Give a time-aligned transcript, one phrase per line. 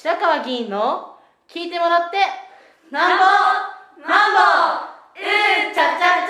[0.00, 1.16] 白川議員の
[1.52, 2.18] 聞いてもらって
[2.92, 3.24] なんぼ
[4.08, 4.38] なんぼ
[5.18, 6.22] うんちゃちゃ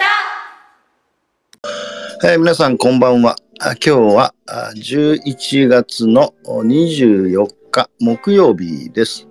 [2.23, 3.37] ちゃ、えー、皆さんこんばんは。
[3.61, 4.35] 今日は
[4.75, 9.29] 11月の24日木曜日です。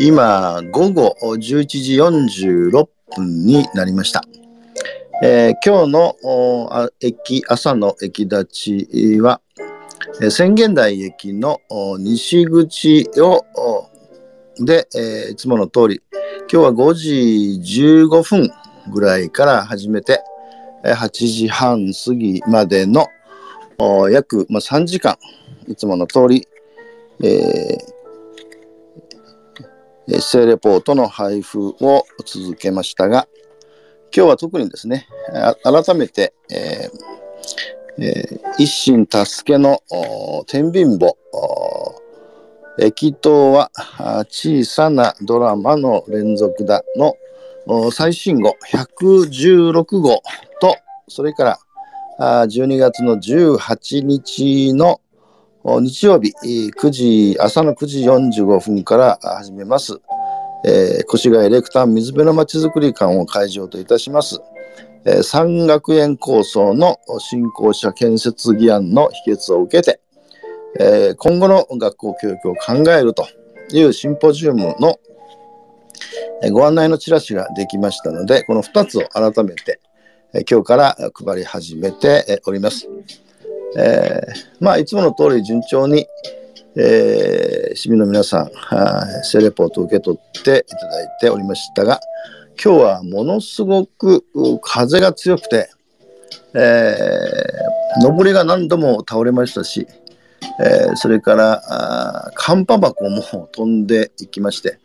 [0.00, 4.24] 今午後11時46分になりました。
[5.22, 6.16] えー、今日の
[7.00, 9.40] 駅朝の駅立ちは、
[10.30, 11.60] 宣言台駅の
[11.98, 13.44] 西口を
[14.58, 16.02] で、えー、いつもの通り
[16.50, 18.50] 今日は5時15分
[18.92, 20.22] ぐらいから始めて
[20.84, 23.06] 8時半過ぎまでの
[24.10, 25.16] 約、まあ、3時間
[25.68, 26.46] いつもの通り、
[27.22, 33.28] えー、セレポートの配布を続けましたが
[34.14, 35.06] 今日は特にですね
[35.62, 37.20] 改めて、えー
[38.00, 39.80] えー、一心助けの
[40.46, 41.16] 天秤簿
[42.78, 43.70] 駅頭は
[44.30, 47.14] 小さなドラマの連続だの
[47.92, 48.56] 最新号。
[48.72, 50.22] 116号
[50.60, 50.76] と
[51.08, 51.58] それか
[52.18, 55.00] ら12月の18日の
[55.64, 60.00] 日曜日9時朝の9時45分から始めます、
[60.64, 64.40] えー、越谷レクター水辺のまちづくり館を会場といたします。
[65.22, 70.00] 三学園構想の新校舎建設議案の秘訣を受けて、
[70.78, 73.26] えー、今後の学校教育を考えると
[73.72, 74.98] いうシンポジウムの
[76.52, 79.80] ご案内のチラシができましたので、この2つを改めて、
[80.32, 82.88] え今日から配り始めております。
[83.76, 86.06] えー、まあ、いつもの通り順調に、
[86.76, 88.50] えー、市民の皆さん、
[89.24, 92.00] セレポートを受け取っていただいておりましたが、
[92.62, 94.22] 今日はものすごく
[94.60, 95.70] 風が強くて、
[96.54, 99.86] えー、上りが何度も倒れましたし、
[100.62, 104.78] えー、それから寒波箱も飛んでいきまして、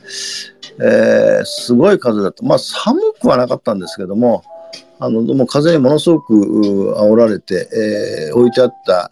[0.80, 2.46] えー、すごい風だった。
[2.46, 4.46] まあ寒くはなかったんですけども、
[5.00, 7.68] あのも風にものすごく煽られて、
[8.32, 9.12] えー、置いてあった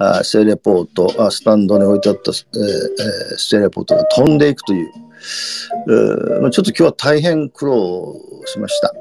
[0.00, 4.90] あセレポートあ、スタンドに置いてあった、えー、セレポートが飛んでいくという、
[5.20, 8.16] ちょっと今日は大変苦労
[8.46, 8.92] しました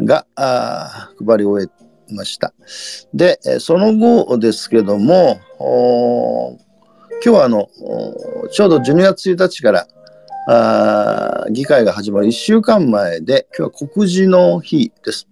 [0.00, 0.26] が、
[1.26, 2.52] 配り終えました。
[3.12, 5.40] で、その後ですけども、
[7.24, 7.68] 今日はあの、
[8.52, 9.86] ちょうど12月1日から
[10.48, 15.28] あ議会が始まる1週間前で、今日は告示の日です。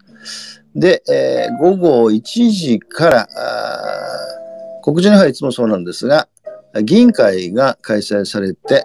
[0.74, 3.28] で、えー、午後1時から
[4.82, 6.28] 告示の日はいつもそうなんですが、
[6.82, 8.84] 議員会が開催されて、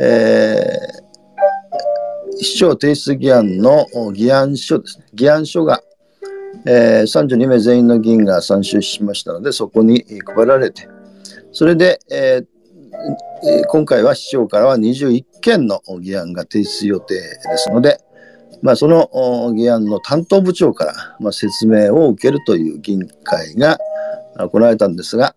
[0.00, 5.06] えー、市長提出議案の議案書ですね。
[5.14, 5.82] 議案書が、
[6.66, 10.04] えー、32名全員の議員が参集しましたので、そこに
[10.34, 10.88] 配られて、
[11.52, 17.98] それで、えー、今回は市長からは21件の議案が提出予定ですので、
[18.62, 23.76] まあ、その議案の担当部長から、まあ、説明を受けるという議員会が
[24.38, 25.34] 行われたんですが、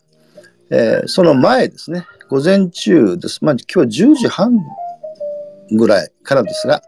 [0.71, 3.43] えー、その前ですね、午前中です。
[3.43, 4.59] まあ、今日は10時半
[5.71, 6.81] ぐらいからですが、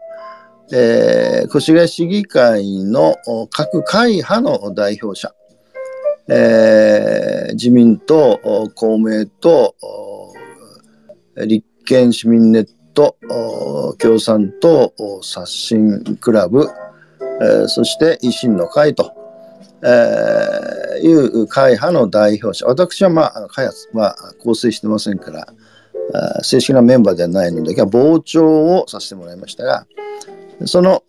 [0.72, 3.16] えー、越谷市議会の
[3.50, 5.32] 各会派の代表者、
[6.28, 8.40] えー、自民党、
[8.74, 9.74] 公明党、
[11.36, 13.16] 立憲市民ネット、
[13.98, 16.68] 共産党、刷新クラブ、
[17.40, 19.12] えー、そして維新の会と、
[19.82, 25.46] えー、いう会派の代表者、私は、まあ、会派は構成してませんから、
[26.42, 29.86] 正式なメンバーではないので、傍聴をさせてもらいましたが、
[30.64, 31.02] その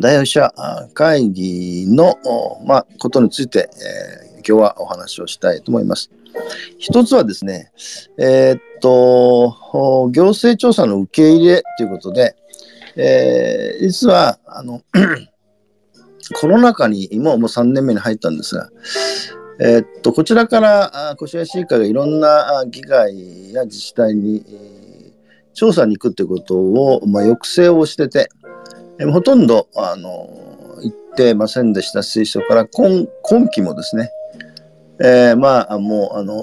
[0.00, 0.52] 代表者
[0.94, 2.18] 会議の、
[2.66, 3.70] まあ、ことについて、
[4.36, 6.10] えー、今日はお話をしたいと思います。
[6.78, 7.72] 一つはですね、
[8.18, 12.36] えー、っと、行政調査の受け入れということで、
[12.96, 14.82] えー、実は、あの、
[16.34, 18.70] コロナ禍にももう3年目に入ったんですが、
[19.58, 25.12] えー、っとこちらから越谷市議会がいろんな議会や自治体に、えー、
[25.54, 28.28] 調査に行くということを、まあ、抑制をしてて、
[28.98, 30.28] えー、ほとんどあの
[30.82, 32.02] 行ってませんでした。
[32.02, 34.10] し、それから今今期もですね、
[35.00, 36.34] えー、まあもうあの、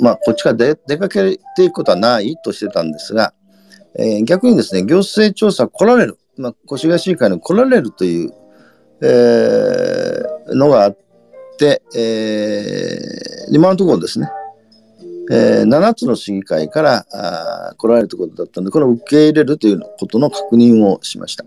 [0.00, 3.34] まあ、こっちから出出かけていくことはないとしてたんですが、
[3.98, 8.32] えー、逆にですね行政調査来られる、まあ、越谷市議会に来られるという
[9.02, 10.98] えー、のがあっ
[11.58, 14.30] て、えー、今のところですね、
[15.30, 21.44] えー、7つの市議会からあ来られるということだったので、これを受け入れるということの確認をしました。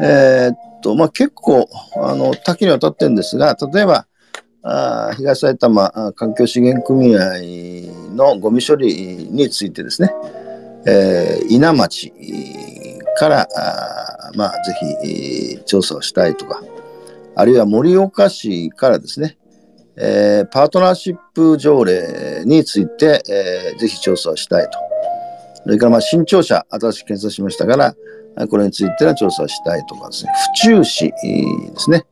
[0.00, 4.06] えー、っと、まあ、結構、あの、多岐にわたってるんですが、例えば、
[4.62, 7.20] あ東埼玉環境資源組合
[8.14, 10.12] のゴミ処理についてですね、
[10.86, 12.12] えー、稲町
[13.18, 16.62] から、あまあ、ぜひ、調査をしたいとか、
[17.34, 19.38] あるいは盛岡市からですね、
[19.96, 24.78] えー、パートナーシップ条例について、えー、ぜひ調査をしたいと。
[25.64, 27.94] それから、まあ、新庁舎、新しく検査しましたから、
[28.46, 31.14] これについての調査をしたいとかですね、府中市で
[31.76, 32.04] すね。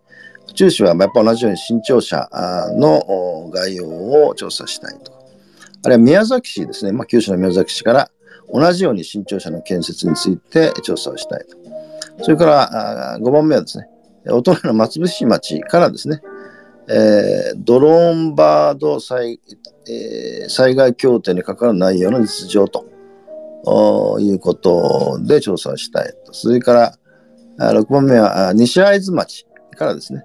[0.46, 2.28] 府中市はやっぱ同じように新庁舎
[2.76, 5.18] の概要を調査したいとか。
[5.84, 8.10] あるいは宮崎市ですね、まあ、九州の宮崎市から
[8.52, 12.25] 同じように新庁舎の建設について調査をしたいと。
[12.25, 13.88] それから5番目はですね、
[14.26, 16.20] 大人の松伏町からですね、
[16.88, 19.40] えー、ドローンバード災,、
[19.88, 22.87] えー、災害協定に関わる内容の実情と
[24.20, 26.32] いうことで調査をしたいと。
[26.32, 26.96] それか
[27.58, 29.46] ら6番目は西会津町
[29.76, 30.25] からですね、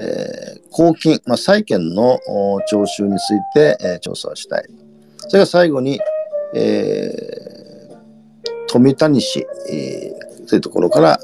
[0.00, 2.18] えー、公金、まあ、債権の
[2.68, 4.64] 徴収について、えー、調査をしたい。
[5.18, 6.00] それから最後に、
[6.54, 7.41] え、
[8.72, 11.20] 富谷市、えー、というところから、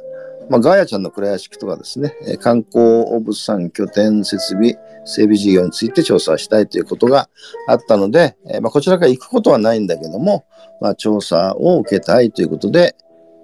[0.50, 4.74] まあ、ガーヤちゃんの蔵屋敷とかですね、え観光物産拠点設備
[5.06, 7.30] 整備事業について調査したいということが
[7.66, 10.44] あったので、えまあ、こちらから行くことはないんだけども、
[10.82, 12.94] まあ、調査を受けたいということで、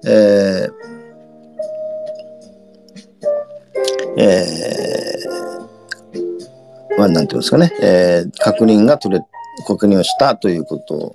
[0.05, 0.95] えー
[4.19, 9.25] えー、まあ、なんていうんですかね、えー、確認が取れ、
[9.67, 11.15] 確認をしたということ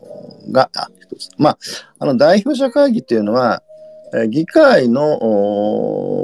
[0.51, 0.71] が、
[1.19, 1.31] あ、一つ。
[1.37, 1.57] まあ、
[1.99, 3.61] あの、代表者会議っていうのは、
[4.29, 5.19] 議会の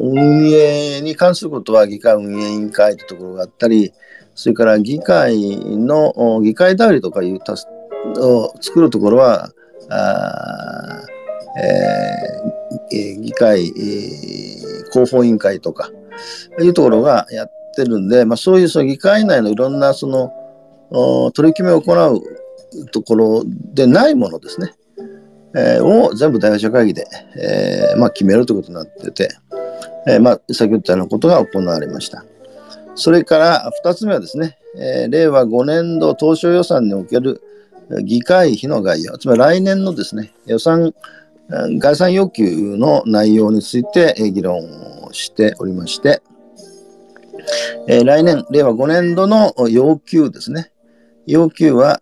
[0.03, 3.93] 運営に関することは議会運営委員会というところがあったり、
[4.33, 7.67] それから議会の議会代理とかいうタス
[8.17, 9.51] を作るところは、
[9.89, 11.05] あ
[11.61, 13.71] えー、議会、
[14.91, 15.91] 広報委員会とか
[16.59, 24.73] いうところがやってるんで、まあ、そういうその議会内のいろんなその取り決めを行うところでないものですね。
[25.55, 27.07] えー、を全部大学者会議で、
[27.37, 29.29] えーまあ、決めるということになってて、
[30.07, 32.25] えーまあ、先ほど言ったようなことが行われました。
[32.95, 37.41] それから2つ目はですね、えー、令和5年度当初予算における
[38.03, 40.93] 議会費の概要、つまり来年のですね、予算、
[41.77, 46.21] 概算要求の内容について議論をしておりまして、
[47.87, 50.71] えー、来年、令和5年度の要求ですね、
[51.27, 51.99] 要求は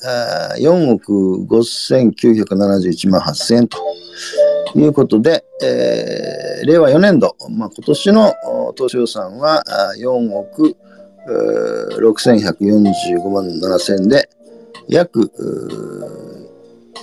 [0.60, 3.78] 4億5971万8000円と
[4.76, 8.34] いうことで、えー、令和4年度、まあ、今年の
[8.76, 9.64] 当初予算は
[9.98, 10.76] 4億
[11.28, 14.30] 6145万7000円で、
[14.88, 15.32] 約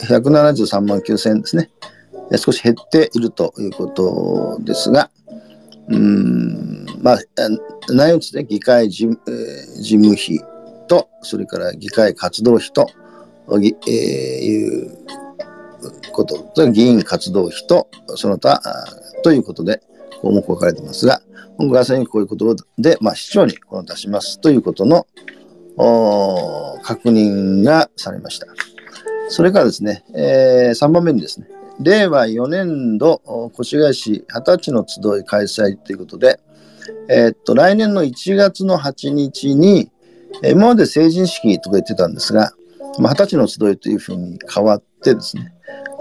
[0.03, 1.71] 173万9000円ですね。
[2.37, 5.11] 少し減っているということですが、
[5.89, 7.19] うん、まあ、
[7.89, 9.17] 内容ですね、議会事,、事
[9.97, 10.39] 務費
[10.91, 12.91] と、それから議会活動費と、
[13.49, 14.99] えー、いう
[16.13, 18.61] こと議員活動費と、その他、
[19.23, 19.81] ということで、
[20.21, 21.23] 項目を書かれてますが、
[21.57, 25.07] 今後、ガにこういうことで、まあ、市長にこの出しますということの
[26.83, 28.49] 確認がされました。
[29.29, 31.47] それからですね、えー、3番目にですね、
[31.81, 33.23] 令和4年度
[33.59, 36.41] 越谷市二十歳の集い開催ということで、
[37.09, 39.91] えー、っと来年の1月の8日に、
[40.44, 42.53] 今まで成人式とか言ってたんですが、
[42.99, 45.53] まあ、20歳の集いというふうに変わってですね、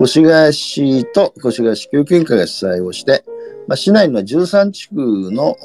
[0.01, 3.23] 越谷市と越谷市教育委員会が主催をして、
[3.67, 4.95] まあ、市内の13地区
[5.31, 5.55] の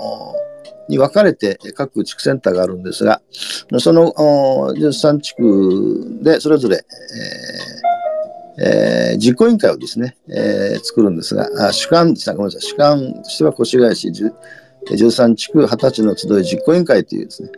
[0.88, 3.22] に分かれて各地区センターがあるんですが、
[3.78, 7.84] その13地区でそれぞれ、えー
[8.56, 14.12] えー、実行委員会をですね、えー、作るんですが、あ主幹、ごめんなさい、主幹としては越谷市
[14.90, 17.50] 13地区20歳の集い実行委員会というですね。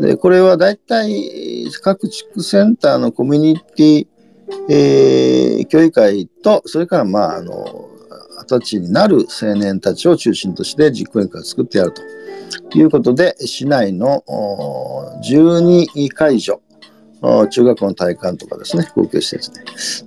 [0.00, 4.06] で、これは大体各地区センターのコミュニティ、
[4.68, 7.88] えー、協議会と、それからまあ、あの、
[8.48, 14.24] 20歳になる青年たちを中心として実行委員会を作ってやるということで、市内の
[15.24, 16.60] 12会所、
[17.50, 19.52] 中学校の体育館とかですね、公共施設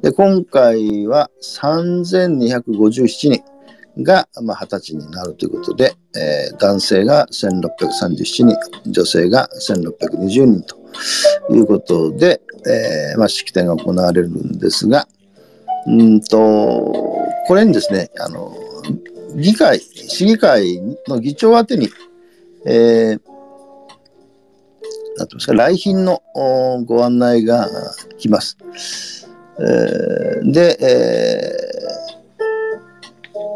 [0.02, 0.10] で。
[0.10, 3.44] で、今回は3257人。
[3.98, 8.56] が、まあ、20歳になるということで、えー、男性が1637人、
[8.86, 10.78] 女性が1620人と
[11.52, 15.08] いうことで、えー、まあ、式典が行われるんですが、
[15.88, 16.38] うんと、
[17.48, 18.56] これにですね、あの、
[19.36, 21.90] 議会、市議会の議長宛てに、
[22.66, 23.20] えー、
[25.18, 26.22] なんていうんですか、来賓の
[26.86, 27.68] ご案内が
[28.20, 28.58] 来ます。
[29.60, 31.83] えー、で、えー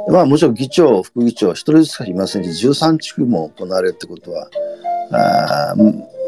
[0.10, 4.50] まあもちろん議長、副議長、一人ずつしかいませんし、13地区も行われるってことは、
[5.12, 5.76] あ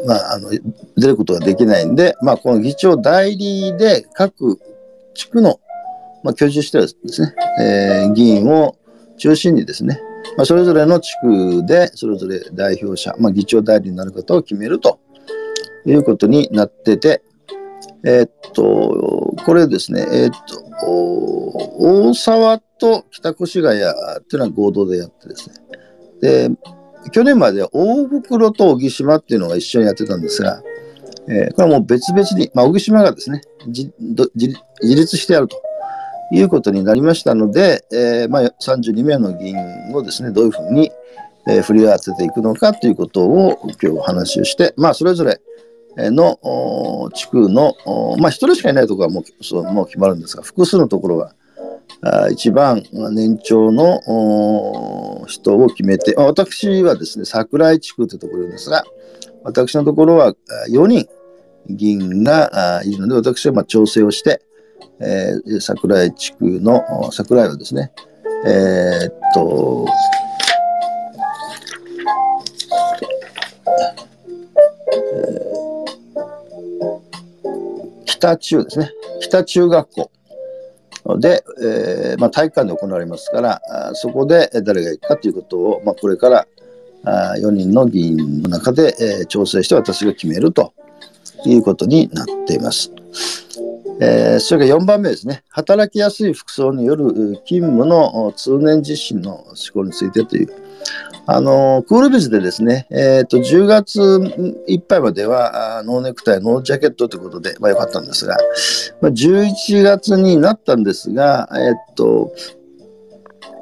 [0.06, 0.50] まあ、あの、
[0.96, 4.58] 出ることができないんで、まあこの議長代理で各
[5.14, 5.60] 地区の
[6.22, 8.76] まあ、居住してるですね、えー、議員を
[9.18, 10.00] 中心にですね、
[10.36, 15.00] まあ、それぞれの地区でそれぞれ代表者、まあ、議長代理になる方を決めると
[15.86, 17.22] いうことになってて、
[18.04, 20.64] えー、っと、これですね、えー、っと、
[21.78, 25.54] 大沢と北越谷っていうのは合同でやってですね、
[26.20, 26.50] で、
[27.12, 30.62] 去年までは大袋と小木島っていうのが一緒にやってたんですが、
[31.28, 33.92] えー、これはもう別々に、まあ、小木島がですね自
[34.82, 35.60] 立してやると
[36.32, 39.56] いうことになりましたので、えーまあ、32名の議員
[39.94, 40.90] をですねどういうふうに、
[41.48, 45.40] えー、振り合わせていくのかということを今日お話をして、まあ、それぞれ
[45.96, 47.74] の地区の、
[48.18, 51.34] まあ、1人しかいないところはもうそうもう決まるんですが複数のところは
[52.30, 58.84] 一番年長の人を決めて、私はですね、桜井地区というところですが、
[59.42, 60.34] 私のところは
[60.70, 61.06] 4人
[61.68, 64.40] 議員がいるので、私はま調整をして、
[64.98, 67.92] えー、桜井地区の、桜井はですね、
[68.46, 69.86] えー、っと、
[78.20, 80.10] 北中ですね、北中学校。
[81.18, 83.60] で、えーまあ、体育館で行われますから、
[83.94, 86.46] そこで誰が行くかということを、まあ、これから
[87.04, 90.74] あ4人の議員の中で、えー、調整して私が決めると
[91.46, 92.92] いうことになっています。
[94.02, 97.12] えー、それから4番目ですね、働きやすい服装による
[97.46, 100.48] 勤務の通年実施の試行についてという、
[101.26, 104.00] あのクールビズでですね、えーと、10月
[104.66, 108.36] いっぱいまではノーネクタイ、ノージャケットということで、まあ、よかったんですが、
[109.00, 112.32] まあ、11月になったんですが、えっ、ー、と、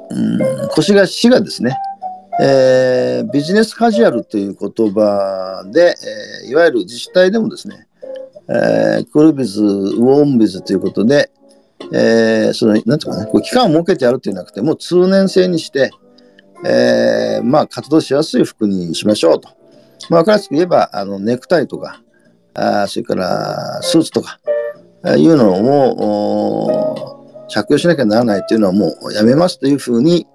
[0.09, 0.41] うん、
[0.77, 1.77] 越谷市がですね、
[2.41, 5.95] えー、ビジネスカジュアルという言葉で、
[6.43, 7.87] えー、いわゆる自治体でもですね、
[8.47, 11.29] えー、クールビズ、ウォームビズということで、
[11.93, 15.91] えー、その、なんていうかね、こう期間を設けてやるというのなくて、もう通年制にして、
[16.65, 19.49] えー、まあ、活動しやすい服にしましょうと。
[20.09, 22.01] まあ、分かりやすく言えば、あの、ネクタイとか、
[22.53, 24.39] あそれからスーツとか、
[25.17, 30.27] いうのを着用しなきゃならないというのはもうやめますというふうに、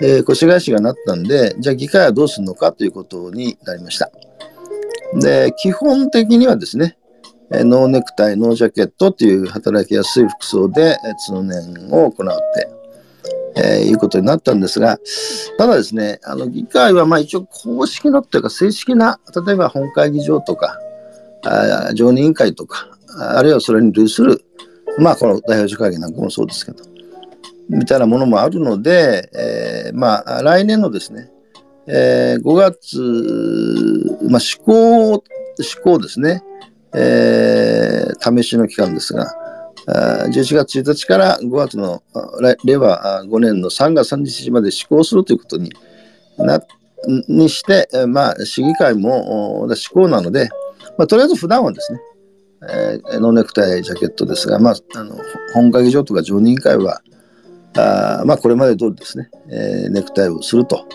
[0.00, 4.10] えー、越谷市がなったんで、じゃあ議会はどうするのかということになりました。
[5.20, 6.96] で、基本的にはですね、
[7.50, 10.96] ノーネクタイ、ノージャケットという働きやすい服装で
[11.26, 12.68] 通年を行って、
[13.56, 14.98] えー、いうことになったんですが、
[15.58, 20.78] ただですね、あの議会はまあ一応公式のというか正式な、例えば本会議場とか、
[21.44, 24.44] あ常任委員会とか、あるいはそれに類する、
[24.98, 26.84] まあこの代表者会議なんかもそうですけど、
[27.68, 31.30] みたいなものもあるので、えー、まあ来年のですね、
[31.86, 32.98] えー、5月、
[34.28, 35.22] まあ施行、
[35.60, 36.42] 施行ですね、
[36.94, 39.34] えー、試しの期間ですが、
[39.86, 42.02] 11月1日から5月の
[42.64, 45.72] 令和5年の3月3日まで施行するということに
[46.38, 46.60] な
[47.28, 50.48] にして、まあ、市議会も施行なので、
[50.98, 52.00] まあ、とりあえず普段はですね、
[52.68, 55.16] えー、ノーネクタイジャケットですが、まあ、あの
[55.54, 57.02] 本会議場とか常任委員会は
[57.76, 60.86] あ、まあ、これまで通りですね、えー、ネクタイをすると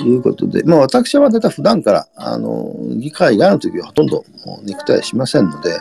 [0.00, 4.24] いうことで、まあ、私は大体普段からあの議会以外の時はほとんど
[4.64, 5.78] ネクタイしませんので、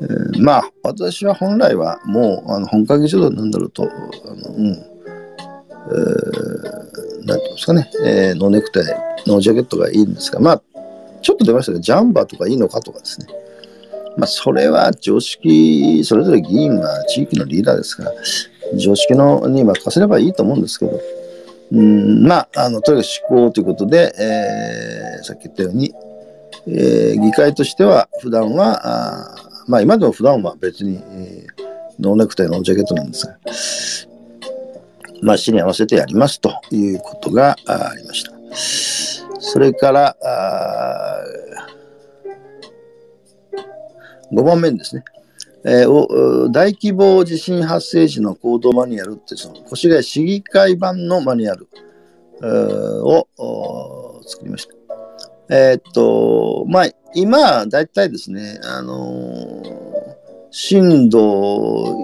[0.00, 8.84] えー、まあ、私は本来はもう、あの本会議場なんだろうと、あのうん、えー、なんていうんですかね、えー、ノーネクタイ、
[9.26, 10.62] ノージャケットがいいんですが、まあ、
[11.22, 13.26] ちょっと出ましたけど、ジャンバーとかいいのかとかですね。
[14.16, 18.12] まあ、それは常識、それぞれ議員が地域のリーダーですから、
[18.76, 21.00] 常識のに任せればいいと思うんですけど、
[21.72, 25.94] うん、まあ、あの、とにかく試行ということで、えー、さっき言ったように、
[26.68, 31.64] えー、議会としては普段は、あまあ今でも普段は別に、えー、
[31.98, 33.36] ノーネクタイ、ノージャケットなんですが、
[35.22, 38.32] まあ死に合わせてやりますということがありました。
[39.40, 41.06] それから、あ
[44.32, 45.04] 5番目ですね、
[45.64, 51.68] えー、大規模地震発生時の行動マニュアルって、その越谷市議会版のマニュアル
[53.04, 54.75] を作りました。
[55.48, 59.62] えー、っと、まあ、今、だいたいですね、あの、
[60.50, 61.94] 震度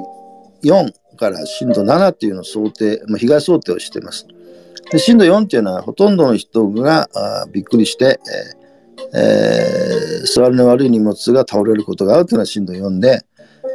[0.62, 4.26] 4から震度7っていうのを想定、まあ、被害想定をしています。
[4.90, 8.20] で震度4っていうのは、ほとんどの人があびっくりして、
[8.54, 8.62] えー
[9.14, 13.20] えー、座りの悪い荷物が倒れることがあるというのは震度4で、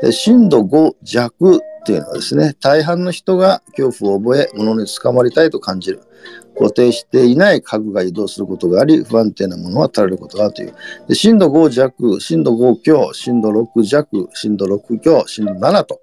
[0.02, 6.02] で震度5弱っていうのはですね、大半の人が恐怖を覚え、物に捕まりたいと感じる。
[6.58, 10.74] 固定していない家具が移動することがあり、不安定なものは垂れることがという。
[11.08, 16.02] で震度5弱、震度5強、震度6弱、震度6強、震度7と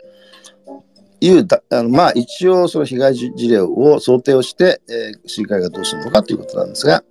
[1.21, 7.03] いうだあのまあ一応その被害事例を想定をして、えー、市議会がどうするのかということなんですが、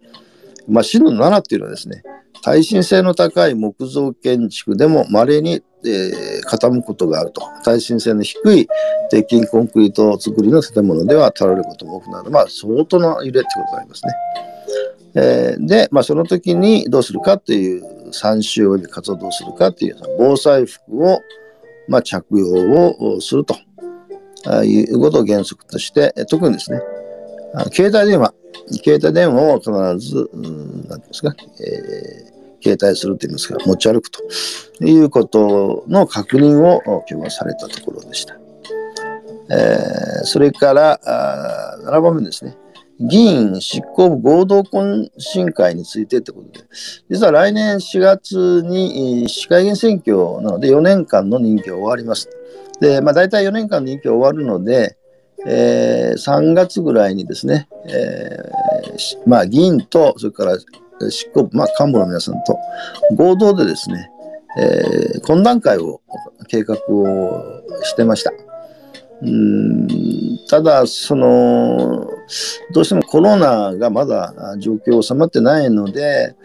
[0.68, 2.02] まあ、震度7っていうのはですね
[2.44, 7.42] 耐震性の高い木造建築でも稀に、えー、傾くことがあると。
[7.64, 8.68] 耐震性の低い
[9.10, 12.32] 鉄筋コンクリート作りの建物では倒れることも多くなる。
[12.32, 14.14] まあ相当な揺れってことになりますね。
[15.16, 21.22] えー、で、まあ、その時にどうするかっていう参集を活動するかっていう防災服を、
[21.88, 22.48] まあ、着用
[23.16, 23.56] をすると。
[24.66, 26.82] いうことを原則として、特にですね、
[27.72, 28.34] 携帯電話、
[28.84, 30.30] 携帯電話を必ず、
[30.90, 32.33] 何ですか、えー、
[32.64, 34.22] 携帯するといいますか、持ち歩くと
[34.82, 38.38] いうことの確認を今日はされたところでした。
[39.52, 41.00] えー、それから、
[41.86, 42.58] 7番目ですね。
[43.00, 46.66] 議員執行部合同懇親会についてということで、
[47.10, 52.30] 実は来年4月に市会議員選挙なので4年間の任期が終わります。
[52.80, 54.96] で、まあ大体4年間の任期が終わるので、
[55.46, 60.58] えー、3月ぐらいにですね、えー、まあ議員と、それから
[61.12, 62.58] 執行部、まあ幹部の皆さんと
[63.16, 64.10] 合同でですね、
[64.58, 66.02] えー、懇談会を
[66.48, 68.32] 計画をしてました。
[69.22, 69.88] うん
[70.50, 72.08] ただ、その、
[72.74, 76.36] どうしてもコロナがまだ状況収まってないので、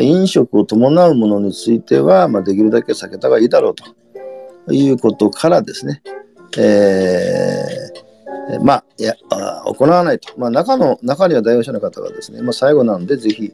[0.00, 6.02] 飲食を伴うものについては、まあ、できるだけ避けた方がいいだろうということからですね、
[6.58, 7.85] えー、
[8.62, 9.14] まあ、いや、
[9.64, 10.32] 行わないと。
[10.38, 13.52] まあ、中の、中には代表者の方がですね、まあ、最後なので、ぜひ、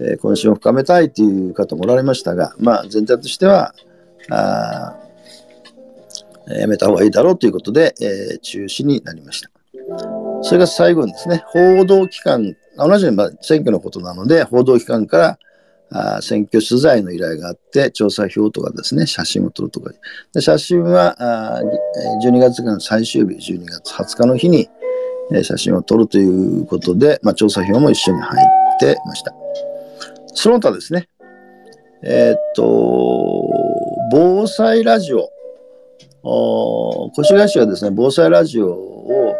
[0.00, 3.74] えー、懇親を深めたいという方もおられましたが、まあ、全体としては、
[4.30, 4.96] あ
[6.48, 9.50] やめた方がいいだろうということで、えー、中止になりました。
[10.42, 15.38] それが最後にですね、報道機関、同じように選挙のことなので、報道機関から
[15.90, 19.90] あ選挙取材の依頼があって、調査票とかですね、写真を撮るとか。
[20.32, 21.62] で写真はあ
[22.24, 24.68] 12月の最終日、12月20日の日に、
[25.32, 28.42] え写真を撮るということで、まあ、調査票も一緒に入
[28.76, 29.34] ってました。
[30.26, 31.08] その他ですね、
[32.02, 32.64] えー、っと、
[34.10, 35.28] 防災ラジオ。
[37.18, 39.34] 越谷市はですね、防災ラジオを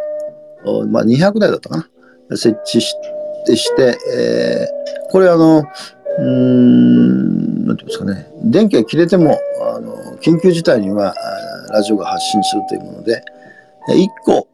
[0.88, 1.88] まあ、200台だったか
[2.30, 2.94] な、設置し
[3.46, 5.64] てして、えー、これあの、
[6.18, 11.14] うん、なんていうんですかね、電気が切れても、あの緊急事態には
[11.70, 13.22] ラジオが発信するというもので、
[13.88, 14.48] 1個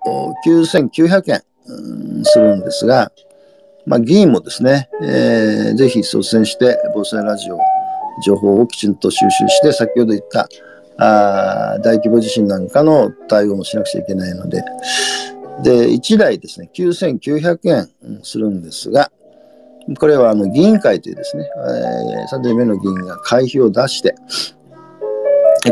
[0.46, 3.12] 9900円、うんするんですが、
[3.86, 7.58] まあ、議員もですね、えー、ぜひ率先して防災ラジオ
[8.24, 10.48] 情報をきちんと収集して、先ほど言った
[10.96, 14.62] あ大規模地震なんかの対応もしなくちゃいけないので、
[15.62, 19.10] で、1台ですね、9900円するんですが、
[19.98, 21.48] これはあの議員会というですね、
[22.28, 24.14] えー、30名の議員が会費を出して、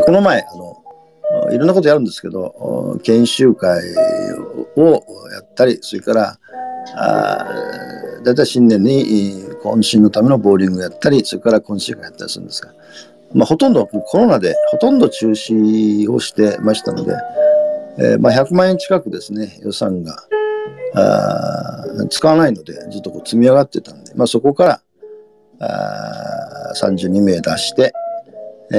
[0.05, 0.83] この前、あの、
[1.51, 3.81] いろんなことやるんですけど、研修会
[4.75, 6.39] をやったり、それから、
[6.95, 7.45] あ
[8.23, 12.73] だいたい新年に懇親のためのボーリングをやったり、それから懇親会やったりするんですが、
[13.33, 17.13] まあ、ほとんどコロナでほとんど中止をしてましたので、
[17.97, 20.23] えー、まあ、100万円近くですね、予算が
[20.95, 24.81] あ使わないので、ずっとこう積み上がってたんで、まあ、そこから
[25.59, 27.93] あ32名出して、
[28.73, 28.77] え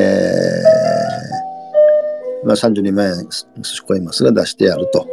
[2.43, 3.29] ーまあ、32万円
[3.63, 5.09] 少超えますが出してやると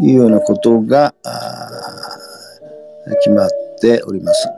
[0.00, 1.14] いうようなことが
[3.22, 4.48] 決まっております。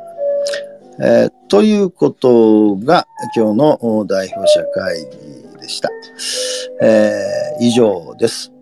[1.00, 5.00] えー、ということが今日の代表者会
[5.54, 5.90] 議でした。
[6.80, 8.53] えー、以上です。